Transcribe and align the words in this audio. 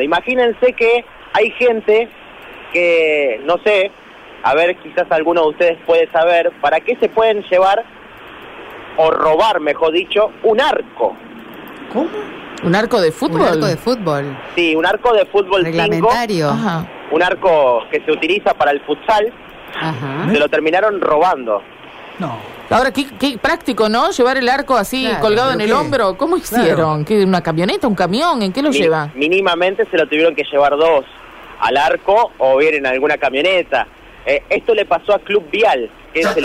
Imagínense 0.00 0.72
que 0.72 1.04
hay 1.34 1.50
gente 1.50 2.08
que, 2.72 3.42
no 3.44 3.58
sé, 3.58 3.90
a 4.42 4.54
ver, 4.54 4.74
quizás 4.78 5.04
alguno 5.10 5.42
de 5.42 5.48
ustedes 5.48 5.78
puede 5.84 6.10
saber, 6.10 6.50
¿para 6.62 6.80
qué 6.80 6.96
se 6.96 7.10
pueden 7.10 7.42
llevar, 7.50 7.84
o 8.96 9.10
robar, 9.10 9.60
mejor 9.60 9.92
dicho, 9.92 10.30
un 10.44 10.62
arco? 10.62 11.14
¿Cómo? 11.92 12.08
¿Un 12.64 12.74
arco 12.74 13.02
de 13.02 13.12
fútbol? 13.12 13.42
Un 13.42 13.46
arco 13.48 13.66
de 13.66 13.76
fútbol. 13.76 14.38
Sí, 14.54 14.74
un 14.74 14.86
arco 14.86 15.12
de 15.12 15.26
fútbol 15.26 15.62
5, 15.62 15.64
Reglamentario. 15.66 16.48
Ajá. 16.48 16.86
un 17.10 17.22
arco 17.22 17.82
que 17.90 18.00
se 18.02 18.12
utiliza 18.12 18.54
para 18.54 18.70
el 18.70 18.80
futsal, 18.86 19.30
Ajá. 19.78 20.26
se 20.32 20.38
lo 20.38 20.48
terminaron 20.48 21.02
robando. 21.02 21.60
No. 22.18 22.36
Ahora, 22.70 22.90
qué, 22.92 23.06
qué 23.18 23.36
práctico, 23.38 23.88
¿no? 23.88 24.10
Llevar 24.10 24.36
el 24.38 24.48
arco 24.48 24.76
así 24.76 25.04
Claro, 25.04 25.20
colgado 25.20 25.50
en 25.52 25.58
¿pero 25.58 25.64
el 25.64 25.70
qué? 25.70 25.78
hombro. 25.86 26.16
¿Cómo 26.16 26.36
hicieron? 26.36 27.04
¿Qué, 27.04 27.24
¿Una 27.24 27.42
camioneta, 27.42 27.86
un 27.86 27.94
camión? 27.94 28.42
¿En 28.42 28.52
qué 28.52 28.62
lo 28.62 28.70
Mi- 28.70 28.78
lleva? 28.78 29.10
Mínimamente 29.14 29.86
se 29.90 29.96
lo 29.98 30.06
tuvieron 30.06 30.34
que 30.34 30.44
llevar 30.50 30.76
dos, 30.76 31.04
al 31.60 31.76
arco 31.76 32.32
o 32.38 32.56
bien 32.58 32.74
en 32.74 32.86
alguna 32.86 33.18
camioneta. 33.18 33.86
Eh, 34.24 34.42
esto 34.50 34.74
le 34.74 34.84
pasó 34.86 35.14
a 35.14 35.18
Club 35.18 35.50
Vial, 35.50 35.90
que 36.14 36.20
es 36.20 36.36
el... 36.36 36.44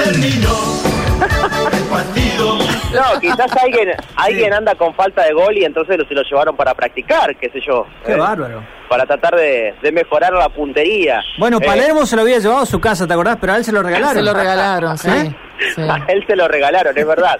No, 2.93 3.19
quizás 3.19 3.51
alguien 3.61 3.89
alguien 4.15 4.53
anda 4.53 4.73
con 4.75 4.93
falta 4.95 5.23
de 5.25 5.33
gol 5.33 5.57
y 5.57 5.65
entonces 5.65 5.97
se 6.07 6.13
lo 6.13 6.21
llevaron 6.23 6.55
para 6.55 6.73
practicar, 6.73 7.35
qué 7.37 7.49
sé 7.49 7.59
yo. 7.65 7.85
Qué 8.05 8.13
eh, 8.13 8.17
bárbaro. 8.17 8.63
Para 8.89 9.05
tratar 9.05 9.35
de, 9.35 9.73
de 9.81 9.91
mejorar 9.91 10.31
la 10.33 10.49
puntería. 10.49 11.21
Bueno, 11.37 11.57
Eh, 11.61 11.65
Palermo 11.65 12.05
se 12.05 12.15
lo 12.15 12.21
había 12.21 12.39
llevado 12.39 12.61
a 12.61 12.65
su 12.65 12.79
casa, 12.79 13.05
¿te 13.05 13.13
acordás? 13.13 13.37
Pero 13.41 13.53
a 13.53 13.57
él 13.57 13.65
se 13.65 13.71
lo 13.73 13.83
regalaron. 13.83 14.15
Se 14.15 14.21
lo 14.23 14.33
regalaron, 14.33 14.97
sí. 14.97 15.09
¿Eh? 15.09 15.35
sí. 15.75 15.81
A 15.81 16.05
él 16.07 16.23
se 16.27 16.35
lo 16.35 16.47
regalaron, 16.47 16.97
es 16.97 17.05
verdad. 17.07 17.37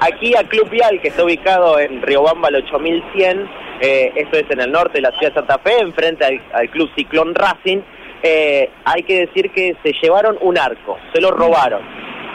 Aquí 0.00 0.34
a 0.36 0.42
Club 0.48 0.68
Vial, 0.70 1.00
que 1.00 1.08
está 1.08 1.24
ubicado 1.24 1.78
en 1.78 2.02
Riobamba 2.02 2.48
al 2.48 2.56
8100, 2.56 3.48
eh, 3.80 4.12
esto 4.16 4.36
es 4.38 4.44
en 4.50 4.60
el 4.60 4.70
norte 4.70 4.94
de 4.98 5.02
la 5.02 5.10
ciudad 5.12 5.28
de 5.32 5.40
Santa 5.40 5.58
Fe, 5.58 5.78
enfrente 5.80 6.24
al, 6.24 6.40
al 6.52 6.68
Club 6.70 6.90
Ciclón 6.94 7.34
Racing, 7.34 7.78
eh, 8.22 8.70
hay 8.84 9.02
que 9.02 9.26
decir 9.26 9.50
que 9.50 9.74
se 9.82 9.92
llevaron 10.02 10.36
un 10.42 10.58
arco, 10.58 10.98
se 11.14 11.20
lo 11.20 11.30
robaron. 11.30 11.80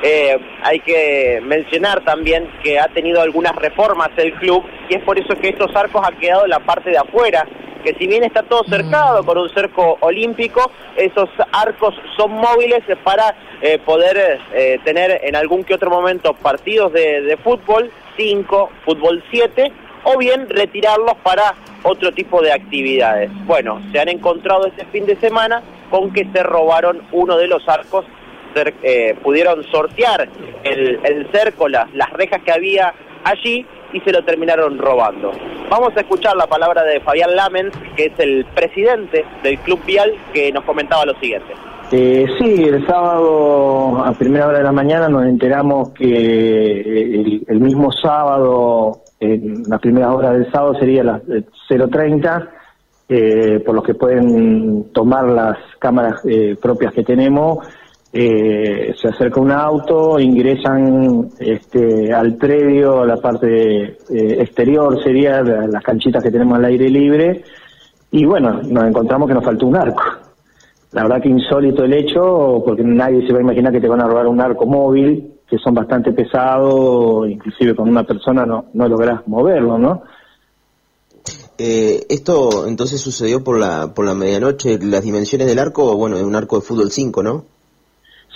Eh, 0.07 0.37
hay 0.61 0.81
que 0.81 1.41
mencionar 1.43 2.03
también 2.03 2.47
que 2.61 2.79
ha 2.79 2.87
tenido 2.89 3.21
algunas 3.21 3.55
reformas 3.55 4.09
el 4.17 4.33
club 4.33 4.63
y 4.87 4.93
es 4.93 5.01
por 5.01 5.17
eso 5.17 5.35
que 5.35 5.49
estos 5.49 5.75
arcos 5.75 6.05
han 6.05 6.15
quedado 6.17 6.43
en 6.43 6.51
la 6.51 6.59
parte 6.59 6.91
de 6.91 6.97
afuera, 6.99 7.47
que 7.83 7.95
si 7.95 8.05
bien 8.05 8.23
está 8.23 8.43
todo 8.43 8.63
cercado 8.65 9.25
con 9.25 9.39
un 9.39 9.49
cerco 9.49 9.97
olímpico, 10.01 10.71
esos 10.95 11.27
arcos 11.51 11.95
son 12.17 12.33
móviles 12.33 12.83
para 13.03 13.35
eh, 13.63 13.79
poder 13.79 14.41
eh, 14.53 14.79
tener 14.83 15.21
en 15.23 15.35
algún 15.35 15.63
que 15.63 15.73
otro 15.73 15.89
momento 15.89 16.35
partidos 16.35 16.93
de, 16.93 17.21
de 17.21 17.37
fútbol, 17.37 17.89
5, 18.15 18.69
fútbol 18.85 19.23
7, 19.31 19.71
o 20.03 20.19
bien 20.19 20.47
retirarlos 20.47 21.15
para 21.23 21.55
otro 21.81 22.11
tipo 22.11 22.43
de 22.43 22.51
actividades. 22.51 23.31
Bueno, 23.47 23.81
se 23.91 23.99
han 23.99 24.09
encontrado 24.09 24.67
este 24.67 24.85
fin 24.85 25.07
de 25.07 25.15
semana 25.15 25.63
con 25.89 26.13
que 26.13 26.27
se 26.31 26.43
robaron 26.43 27.01
uno 27.11 27.37
de 27.37 27.47
los 27.47 27.67
arcos 27.67 28.05
eh, 28.83 29.15
pudieron 29.23 29.63
sortear 29.65 30.27
el, 30.63 31.27
cerco, 31.31 31.67
las, 31.67 31.93
las 31.93 32.11
rejas 32.13 32.41
que 32.43 32.51
había 32.51 32.93
allí 33.23 33.65
y 33.93 33.99
se 34.01 34.11
lo 34.11 34.23
terminaron 34.23 34.77
robando. 34.77 35.31
Vamos 35.69 35.95
a 35.95 36.01
escuchar 36.01 36.35
la 36.35 36.47
palabra 36.47 36.83
de 36.83 36.99
Fabián 37.01 37.35
Lamens, 37.35 37.73
que 37.95 38.07
es 38.07 38.19
el 38.19 38.45
presidente 38.53 39.25
del 39.43 39.57
Club 39.59 39.79
Vial, 39.85 40.13
que 40.33 40.51
nos 40.51 40.63
comentaba 40.63 41.05
lo 41.05 41.13
siguiente. 41.19 41.53
Eh, 41.91 42.25
sí, 42.39 42.63
el 42.63 42.85
sábado 42.87 44.03
a 44.03 44.11
primera 44.13 44.47
hora 44.47 44.57
de 44.57 44.63
la 44.63 44.71
mañana 44.71 45.07
nos 45.07 45.25
enteramos 45.25 45.89
que 45.89 46.81
el, 46.81 47.45
el 47.47 47.59
mismo 47.59 47.91
sábado, 47.91 49.03
en 49.19 49.63
las 49.67 49.79
primeras 49.79 50.09
horas 50.09 50.33
del 50.33 50.51
sábado 50.51 50.75
sería 50.79 51.03
las 51.03 51.21
eh, 51.29 51.43
0.30, 51.69 52.49
eh, 53.07 53.61
por 53.63 53.75
los 53.75 53.83
que 53.83 53.93
pueden 53.93 54.91
tomar 54.91 55.25
las 55.25 55.57
cámaras 55.77 56.21
eh, 56.25 56.57
propias 56.59 56.91
que 56.91 57.03
tenemos, 57.03 57.59
eh, 58.17 58.95
se 58.99 59.09
acerca 59.09 59.41
un 59.41 59.51
auto, 59.51 60.17
ingresan 60.21 61.31
este, 61.37 62.13
al 62.13 62.35
predio, 62.35 63.01
a 63.01 63.05
la 63.05 63.17
parte 63.17 63.97
eh, 64.09 64.37
exterior 64.39 65.03
sería 65.03 65.41
la- 65.43 65.67
las 65.67 65.83
canchitas 65.83 66.23
que 66.23 66.31
tenemos 66.31 66.57
al 66.57 66.63
aire 66.63 66.89
libre, 66.89 67.43
y 68.11 68.23
bueno, 68.25 68.61
nos 68.63 68.85
encontramos 68.85 69.27
que 69.27 69.33
nos 69.33 69.43
faltó 69.43 69.67
un 69.67 69.75
arco. 69.75 70.01
La 70.93 71.03
verdad 71.03 71.21
que 71.21 71.27
insólito 71.27 71.83
el 71.83 71.91
hecho, 71.91 72.63
porque 72.65 72.83
nadie 72.83 73.27
se 73.27 73.33
va 73.33 73.39
a 73.39 73.41
imaginar 73.41 73.73
que 73.73 73.81
te 73.81 73.87
van 73.89 73.99
a 73.99 74.07
robar 74.07 74.27
un 74.27 74.39
arco 74.39 74.65
móvil, 74.65 75.33
que 75.49 75.57
son 75.57 75.73
bastante 75.73 76.13
pesados, 76.13 77.27
inclusive 77.29 77.75
con 77.75 77.89
una 77.89 78.03
persona 78.05 78.45
no, 78.45 78.67
no 78.73 78.87
lográs 78.87 79.27
moverlo, 79.27 79.77
¿no? 79.77 80.03
Eh, 81.57 82.05
esto 82.09 82.65
entonces 82.67 82.99
sucedió 83.01 83.43
por 83.43 83.59
la 83.59 83.93
por 83.93 84.05
la 84.05 84.13
medianoche. 84.13 84.77
Las 84.81 85.03
dimensiones 85.03 85.47
del 85.47 85.59
arco, 85.59 85.95
bueno, 85.97 86.17
es 86.17 86.23
un 86.23 86.35
arco 86.35 86.57
de 86.57 86.61
fútbol 86.61 86.91
5, 86.91 87.23
¿no? 87.23 87.43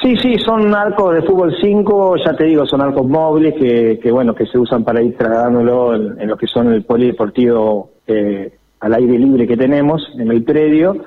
Sí, 0.02 0.16
sí, 0.18 0.38
son 0.40 0.74
arcos 0.74 1.14
de 1.16 1.22
fútbol 1.24 1.54
5, 1.60 2.16
ya 2.24 2.34
te 2.34 2.46
digo, 2.46 2.66
son 2.66 2.80
arcos 2.82 3.06
móviles 3.06 3.54
que, 3.56 4.00
que 4.02 4.12
bueno, 4.12 4.34
que 4.34 4.46
se 4.46 4.58
usan 4.58 4.84
para 4.86 5.02
ir 5.02 5.18
trasladándolo 5.18 5.94
en, 5.94 6.22
en 6.22 6.30
lo 6.30 6.38
que 6.38 6.48
son 6.48 6.72
el 6.72 6.84
polideportivo 6.84 7.90
eh, 8.08 8.54
al 8.80 8.94
aire 8.94 9.20
libre 9.20 9.46
que 9.46 9.58
tenemos 9.58 10.02
en 10.18 10.32
el 10.32 10.44
predio, 10.46 11.04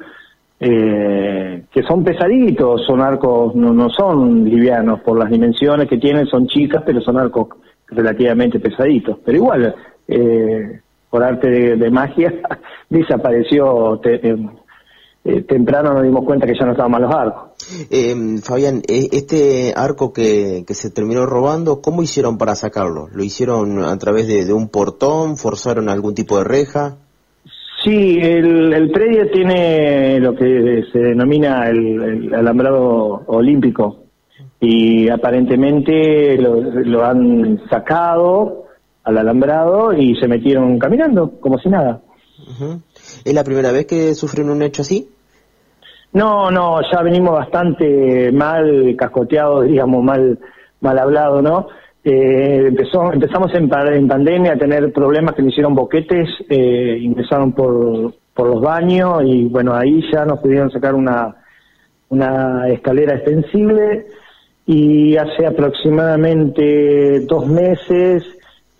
eh, 0.61 1.65
que 1.73 1.83
son 1.85 2.05
pesaditos, 2.05 2.85
son 2.87 3.01
arcos, 3.01 3.55
no, 3.55 3.73
no 3.73 3.89
son 3.89 4.45
livianos 4.45 5.01
por 5.01 5.19
las 5.19 5.31
dimensiones 5.31 5.89
que 5.89 5.97
tienen, 5.97 6.27
son 6.27 6.47
chicas, 6.47 6.83
pero 6.85 7.01
son 7.01 7.17
arcos 7.19 7.49
relativamente 7.89 8.61
pesaditos. 8.61 9.19
Pero 9.25 9.39
igual, 9.39 9.75
eh, 10.07 10.81
por 11.09 11.23
arte 11.25 11.49
de, 11.49 11.77
de 11.77 11.91
magia, 11.91 12.33
desapareció 12.91 13.99
te- 14.03 14.37
eh, 15.25 15.43
temprano 15.43 15.95
nos 15.95 16.03
dimos 16.03 16.25
cuenta 16.25 16.47
que 16.47 16.55
ya 16.55 16.67
no 16.67 16.73
estaban 16.73 16.93
mal 16.93 17.03
los 17.03 17.15
arcos. 17.15 17.52
Eh, 17.91 18.15
Fabián, 18.43 18.83
eh, 18.89 19.09
este 19.13 19.73
arco 19.77 20.13
que, 20.13 20.65
que 20.67 20.75
se 20.75 20.91
terminó 20.91 21.27
robando, 21.27 21.81
¿cómo 21.81 22.03
hicieron 22.03 22.39
para 22.39 22.55
sacarlo? 22.55 23.09
¿Lo 23.13 23.23
hicieron 23.23 23.83
a 23.83 23.97
través 23.99 24.27
de, 24.27 24.45
de 24.45 24.53
un 24.53 24.69
portón? 24.69 25.37
¿Forzaron 25.37 25.89
algún 25.89 26.15
tipo 26.15 26.39
de 26.39 26.45
reja? 26.45 26.97
Sí, 27.85 28.19
el, 28.21 28.73
el 28.73 28.91
predio 28.93 29.29
tiene 29.31 30.21
lo 30.21 30.35
que 30.37 30.85
se 30.93 30.99
denomina 30.99 31.69
el, 31.69 32.25
el 32.25 32.35
alambrado 32.35 33.23
olímpico 33.27 34.05
y 34.61 35.09
aparentemente 35.09 36.37
lo, 36.39 36.61
lo 36.61 37.05
han 37.05 37.61
sacado 37.69 38.67
al 39.03 39.19
alambrado 39.19 39.93
y 39.93 40.15
se 40.15 40.29
metieron 40.29 40.79
caminando 40.79 41.41
como 41.41 41.59
si 41.59 41.69
nada. 41.69 42.01
¿Es 43.25 43.35
la 43.35 43.43
primera 43.43 43.73
vez 43.73 43.87
que 43.87 44.15
sufren 44.15 44.51
un 44.51 44.63
hecho 44.63 44.83
así? 44.83 45.09
No, 46.13 46.51
no, 46.51 46.81
ya 46.93 47.03
venimos 47.03 47.33
bastante 47.33 48.31
mal 48.33 48.95
cascoteados, 48.99 49.67
digamos, 49.67 50.05
mal, 50.05 50.39
mal 50.81 50.99
hablado, 50.99 51.41
¿no? 51.41 51.69
Eh, 52.05 52.65
empezó, 52.67 53.13
empezamos 53.13 53.55
en, 53.55 53.71
en 53.95 54.09
pandemia 54.09 54.53
a 54.53 54.59
tener 54.59 54.93
problemas 54.93 55.35
que 55.35 55.43
me 55.43 55.51
hicieron 55.51 55.75
boquetes, 55.75 56.29
eh, 56.51 56.99
ingresaron 57.01 57.53
por, 57.53 58.13
por 58.35 58.49
los 58.49 58.61
baños 58.61 59.23
y 59.25 59.45
bueno, 59.45 59.75
ahí 59.75 60.03
ya 60.13 60.25
nos 60.25 60.41
pudieron 60.41 60.71
sacar 60.71 60.95
una, 60.95 61.37
una 62.09 62.69
escalera 62.69 63.15
extensible 63.15 64.07
y 64.67 65.17
hace 65.17 65.47
aproximadamente 65.47 67.21
dos 67.21 67.47
meses 67.47 68.25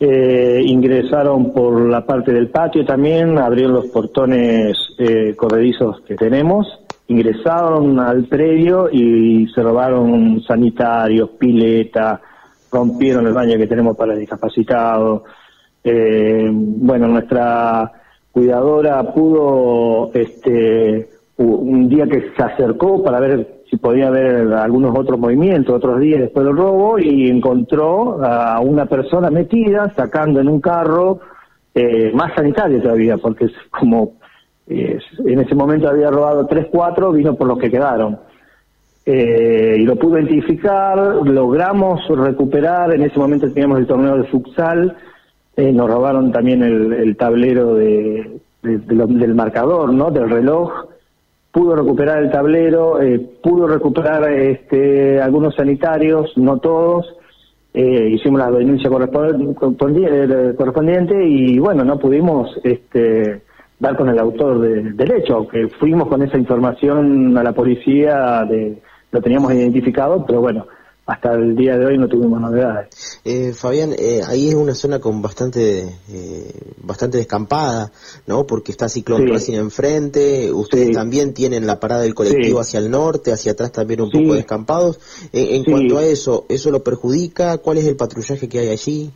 eh, 0.01 0.61
ingresaron 0.65 1.53
por 1.53 1.81
la 1.89 2.05
parte 2.05 2.33
del 2.33 2.49
patio 2.49 2.85
también, 2.85 3.39
abrieron 3.39 3.75
los 3.75 3.87
portones 3.87 4.77
eh, 4.99 5.35
corredizos 5.37 6.01
que 6.01 6.17
tenemos, 6.17 6.67
ingresaron 7.13 7.99
al 8.01 8.25
predio 8.25 8.89
y 8.91 9.47
se 9.55 9.63
robaron 9.63 10.43
sanitarios, 10.43 11.31
piletas, 11.39 12.21
rompieron 12.71 13.27
el 13.27 13.33
baño 13.33 13.57
que 13.57 13.67
tenemos 13.67 13.97
para 13.97 14.15
discapacitados. 14.15 15.23
Eh, 15.85 16.49
bueno, 16.53 17.09
nuestra 17.09 17.91
cuidadora 18.31 19.03
pudo, 19.13 20.11
este, 20.15 21.11
un 21.37 21.89
día 21.89 22.07
que 22.07 22.33
se 22.37 22.43
acercó 22.43 23.03
para 23.03 23.21
ver 23.21 23.63
si 23.69 23.77
podía 23.77 24.09
haber 24.09 24.53
algunos 24.53 24.97
otros 24.99 25.19
movimientos, 25.19 25.75
otros 25.75 26.01
días 26.01 26.21
después 26.21 26.45
del 26.45 26.57
robo, 26.57 26.99
y 26.99 27.29
encontró 27.29 28.23
a 28.23 28.61
una 28.61 28.87
persona 28.87 29.31
metida 29.31 29.93
sacando 29.95 30.41
en 30.41 30.49
un 30.49 30.61
carro, 30.61 31.21
eh, 31.75 32.11
más 32.15 32.35
sanitario 32.35 32.83
todavía, 32.83 33.17
porque 33.17 33.47
es 33.47 33.53
como 33.71 34.15
en 34.67 35.41
ese 35.41 35.55
momento 35.55 35.89
había 35.89 36.11
robado 36.11 36.47
tres, 36.47 36.67
cuatro, 36.71 37.13
vino 37.13 37.35
por 37.35 37.47
los 37.49 37.59
que 37.59 37.71
quedaron. 37.71 38.19
Eh, 39.05 39.77
y 39.81 39.83
lo 39.83 39.97
pudo 39.97 40.19
identificar, 40.19 40.97
logramos 41.27 42.07
recuperar, 42.09 42.95
en 42.95 43.03
ese 43.03 43.19
momento 43.19 43.51
teníamos 43.53 43.81
el 43.81 43.87
torneo 43.87 44.17
de 44.17 44.25
futsal, 44.25 44.97
eh, 45.57 45.73
nos 45.73 45.91
robaron 45.91 46.31
también 46.31 46.63
el, 46.63 46.93
el 46.93 47.17
tablero 47.17 47.75
de, 47.75 48.39
del 48.63 49.35
marcador, 49.35 49.93
¿no? 49.93 50.11
Del 50.13 50.31
reloj, 50.31 50.71
pudo 51.51 51.75
recuperar 51.75 52.23
el 52.23 52.31
tablero, 52.31 53.03
eh, 53.03 53.19
pudo 53.43 53.67
recuperar 53.67 54.31
este, 54.33 55.21
algunos 55.21 55.57
sanitarios, 55.57 56.33
no 56.37 56.59
todos, 56.59 57.05
eh, 57.75 58.09
hicimos 58.13 58.39
la 58.39 58.51
denuncia 58.53 58.89
correspon- 58.89 59.55
correspondi- 59.55 60.09
eh, 60.09 60.55
correspondiente 60.57 61.27
y 61.27 61.59
bueno, 61.59 61.85
no 61.85 61.99
pudimos 61.99 62.57
este, 62.63 63.43
dar 63.83 63.97
con 63.97 64.09
el 64.09 64.19
autor 64.19 64.61
de- 64.61 64.93
del 64.93 65.13
hecho, 65.13 65.35
aunque 65.35 65.69
fuimos 65.81 66.09
con 66.09 66.23
esa 66.23 66.39
información 66.39 67.37
a 67.37 67.43
la 67.43 67.53
policía, 67.53 68.45
de, 68.49 68.81
lo 69.11 69.21
teníamos 69.21 69.53
identificado, 69.53 70.25
pero 70.25 70.41
bueno, 70.41 70.67
hasta 71.05 71.35
el 71.35 71.57
día 71.57 71.77
de 71.77 71.85
hoy 71.87 71.99
no 71.99 72.07
tuvimos 72.07 72.41
novedades. 72.41 73.21
Eh, 73.25 73.53
Fabián, 73.53 73.91
eh, 73.99 74.21
ahí 74.25 74.49
es 74.51 74.55
una 74.55 74.73
zona 74.73 75.01
con 75.01 75.21
bastante 75.21 75.81
eh, 76.09 76.53
bastante 76.81 77.19
descampada, 77.19 77.91
¿no? 78.29 78.47
Porque 78.47 78.71
está 78.71 78.89
Ciclón 78.89 79.23
Sí. 79.23 79.33
Racing 79.33 79.55
enfrente, 79.55 80.53
ustedes 80.53 80.89
Sí. 80.89 80.93
también 80.93 81.35
tienen 81.35 81.67
la 81.67 81.81
parada 81.81 82.03
del 82.03 82.15
colectivo 82.15 82.63
Sí. 82.63 82.69
hacia 82.69 82.79
el 82.79 82.89
norte, 82.91 83.33
hacia 83.33 83.51
atrás 83.53 83.73
también 83.73 84.01
un 84.01 84.11
poco 84.13 84.35
descampados. 84.35 85.01
En 85.33 85.65
cuanto 85.65 85.99
a 85.99 86.05
eso, 86.05 86.47
¿eso 86.49 86.71
lo 86.71 86.85
perjudica? 86.85 87.59
¿Cuál 87.59 87.79
es 87.79 87.87
el 87.87 87.97
patrullaje 87.97 88.49
que 88.49 88.61
hay 88.61 88.69
allí? 88.69 89.11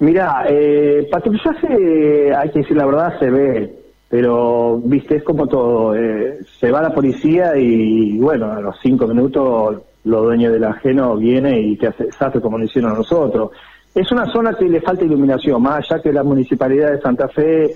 Mira, 0.00 0.44
eh, 0.48 1.08
patrullaje, 1.10 2.32
hay 2.34 2.50
que 2.50 2.60
decir 2.60 2.76
la 2.76 2.86
verdad, 2.86 3.18
se 3.18 3.30
ve, 3.30 3.78
pero 4.08 4.80
viste, 4.84 5.16
es 5.16 5.24
como 5.24 5.46
todo, 5.48 5.96
eh, 5.96 6.38
se 6.58 6.70
va 6.70 6.82
la 6.82 6.94
policía 6.94 7.56
y 7.56 8.16
bueno, 8.18 8.52
a 8.52 8.60
los 8.60 8.76
cinco 8.80 9.08
minutos 9.08 9.82
los 10.04 10.22
dueños 10.22 10.52
del 10.52 10.64
ajeno 10.64 11.16
viene 11.16 11.60
y 11.60 11.76
te 11.76 11.88
hace 11.88 12.04
desastre 12.04 12.40
como 12.40 12.58
lo 12.58 12.64
hicieron 12.64 12.94
nosotros. 12.94 13.50
Es 13.92 14.10
una 14.12 14.26
zona 14.32 14.54
que 14.54 14.66
le 14.66 14.80
falta 14.80 15.04
iluminación, 15.04 15.60
más 15.60 15.78
allá 15.78 16.00
que 16.00 16.12
la 16.12 16.22
municipalidad 16.22 16.92
de 16.92 17.00
Santa 17.00 17.28
Fe 17.28 17.74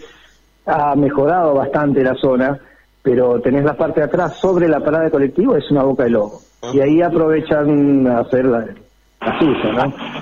ha 0.66 0.94
mejorado 0.94 1.54
bastante 1.54 2.04
la 2.04 2.14
zona, 2.14 2.56
pero 3.02 3.40
tenés 3.40 3.64
la 3.64 3.76
parte 3.76 4.00
de 4.00 4.06
atrás 4.06 4.36
sobre 4.36 4.68
la 4.68 4.78
parada 4.78 5.04
de 5.04 5.10
colectivo, 5.10 5.56
es 5.56 5.68
una 5.72 5.82
boca 5.82 6.04
de 6.04 6.10
lobo. 6.10 6.40
Y 6.72 6.78
ahí 6.78 7.02
aprovechan 7.02 8.06
a 8.06 8.20
hacer 8.20 8.44
la, 8.44 8.64
la 9.20 9.38
suya, 9.40 9.72
¿no? 9.72 10.21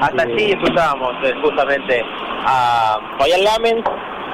Hasta 0.00 0.22
allí 0.22 0.52
escuchábamos 0.52 1.12
eh, 1.24 1.32
justamente 1.42 2.04
a 2.46 2.98
Fabián 3.18 3.44
Lamen, 3.44 3.84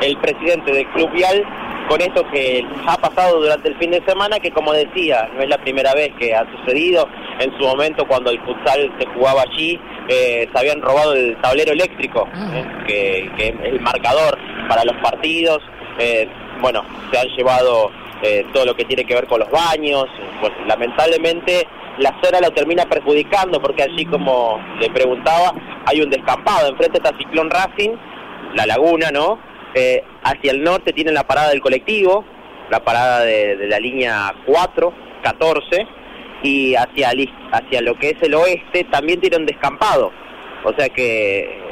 el 0.01 0.17
presidente 0.19 0.73
del 0.73 0.87
Club 0.89 1.11
Vial, 1.13 1.45
con 1.89 2.01
esto 2.01 2.25
que 2.31 2.65
ha 2.87 2.97
pasado 2.97 3.41
durante 3.41 3.69
el 3.69 3.77
fin 3.77 3.91
de 3.91 4.03
semana, 4.07 4.39
que 4.41 4.51
como 4.51 4.73
decía, 4.73 5.29
no 5.35 5.43
es 5.43 5.49
la 5.49 5.59
primera 5.59 5.95
vez 5.95 6.13
que 6.19 6.35
ha 6.35 6.45
sucedido. 6.51 7.09
En 7.41 7.51
su 7.59 7.65
momento, 7.67 8.07
cuando 8.07 8.31
el 8.31 8.41
futsal 8.41 8.93
se 8.99 9.07
jugaba 9.07 9.43
allí, 9.43 9.81
eh, 10.09 10.49
se 10.53 10.59
habían 10.59 10.81
robado 10.81 11.15
el 11.15 11.37
tablero 11.41 11.73
eléctrico, 11.73 12.29
eh, 12.53 12.65
que, 12.87 13.31
que 13.37 13.49
es 13.49 13.55
el 13.65 13.81
marcador 13.81 14.39
para 14.69 14.85
los 14.85 14.97
partidos. 15.03 15.61
Eh, 15.99 16.29
bueno, 16.61 16.85
se 17.11 17.19
han 17.19 17.29
llevado 17.37 17.91
eh, 18.25 18.47
todo 18.55 18.65
lo 18.65 18.75
que 18.75 18.87
tiene 18.87 19.05
que 19.05 19.15
ver 19.15 19.27
con 19.27 19.41
los 19.41 19.51
baños. 19.51 20.07
Bueno, 20.41 20.57
lamentablemente 20.67 21.67
la 21.99 22.19
zona 22.23 22.41
lo 22.41 22.51
termina 22.53 22.87
perjudicando 22.87 23.61
porque 23.61 23.83
allí, 23.83 24.07
como 24.07 24.59
le 24.81 24.89
preguntaba, 24.89 25.53
hay 25.85 26.01
un 26.01 26.09
descampado. 26.09 26.71
Enfrente 26.71 26.99
está 26.99 27.15
Ciclón 27.19 27.51
Racing, 27.51 27.91
la 28.55 28.65
laguna, 28.65 29.11
¿no? 29.11 29.39
Eh, 29.75 30.03
hacia 30.23 30.53
el 30.53 30.65
norte 30.65 30.95
tienen 30.95 31.13
la 31.13 31.27
parada 31.27 31.51
del 31.51 31.61
colectivo, 31.61 32.25
la 32.71 32.83
parada 32.83 33.21
de, 33.21 33.67
la 33.69 33.79
línea 33.79 34.35
4, 34.47 34.95
14, 35.23 35.87
y 36.43 36.75
hacia, 36.77 37.11
hacia 37.53 37.83
lo 37.83 37.99
que 37.99 38.11
es 38.11 38.23
el 38.23 38.35
oeste 38.35 38.85
también 38.85 39.21
tienen 39.21 39.45
descampado. 39.45 40.13
O 40.65 40.73
sea 40.79 40.89
que 40.89 41.64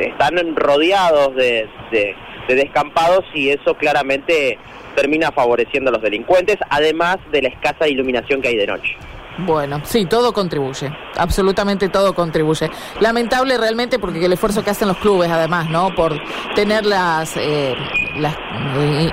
están 0.00 0.54
rodeados 0.56 1.34
de, 1.34 1.68
de- 1.90 2.14
de 2.48 2.54
descampados 2.54 3.24
y 3.34 3.50
eso 3.50 3.74
claramente 3.74 4.56
termina 4.96 5.30
favoreciendo 5.32 5.90
a 5.90 5.92
los 5.92 6.02
delincuentes, 6.02 6.56
además 6.70 7.18
de 7.30 7.42
la 7.42 7.48
escasa 7.48 7.86
iluminación 7.88 8.40
que 8.40 8.48
hay 8.48 8.56
de 8.56 8.66
noche. 8.66 8.96
Bueno, 9.40 9.80
sí, 9.84 10.04
todo 10.06 10.32
contribuye, 10.32 10.90
absolutamente 11.16 11.88
todo 11.88 12.12
contribuye. 12.12 12.68
Lamentable 12.98 13.56
realmente 13.56 14.00
porque 14.00 14.24
el 14.24 14.32
esfuerzo 14.32 14.64
que 14.64 14.70
hacen 14.70 14.88
los 14.88 14.96
clubes, 14.96 15.30
además, 15.30 15.70
¿no? 15.70 15.94
Por 15.94 16.20
tener 16.56 16.84
las, 16.84 17.36
eh, 17.36 17.72
las 18.16 18.34
eh, 18.34 19.12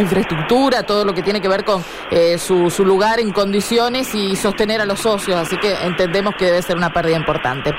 infraestructura, 0.00 0.82
todo 0.82 1.04
lo 1.04 1.14
que 1.14 1.22
tiene 1.22 1.40
que 1.40 1.46
ver 1.48 1.64
con 1.64 1.84
eh, 2.10 2.38
su, 2.38 2.70
su 2.70 2.84
lugar 2.84 3.20
en 3.20 3.30
condiciones 3.32 4.12
y 4.16 4.34
sostener 4.34 4.80
a 4.80 4.84
los 4.84 4.98
socios, 4.98 5.36
así 5.36 5.56
que 5.58 5.72
entendemos 5.84 6.34
que 6.36 6.46
debe 6.46 6.60
ser 6.62 6.76
una 6.76 6.92
pérdida 6.92 7.16
importante. 7.16 7.72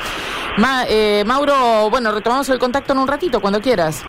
Ma- 0.58 0.86
eh, 0.88 1.24
Mauro, 1.26 1.90
bueno, 1.90 2.14
retomamos 2.14 2.48
el 2.48 2.60
contacto 2.60 2.94
en 2.94 3.00
un 3.00 3.08
ratito, 3.10 3.42
cuando 3.42 3.60
quieras. 3.60 4.02